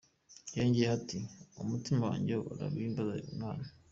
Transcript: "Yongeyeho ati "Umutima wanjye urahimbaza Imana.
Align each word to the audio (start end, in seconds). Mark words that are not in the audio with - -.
"Yongeyeho 0.57 0.93
ati 0.99 1.19
"Umutima 1.63 2.01
wanjye 2.09 2.33
urahimbaza 2.51 3.15
Imana. 3.35 3.65